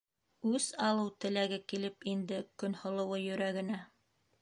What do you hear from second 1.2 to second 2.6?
теләге килеп инде